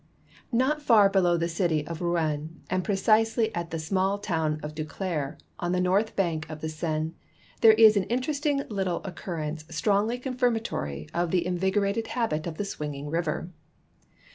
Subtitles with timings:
[0.65, 5.37] —Not far below the city of Rouen and precisely at the small town of Duclair,
[5.59, 7.11] on the north hank of the Seine,
[7.59, 13.11] there is an interesting little occurrence strongly confirmatory of the invigorated habit of the swinging
[13.11, 13.51] river.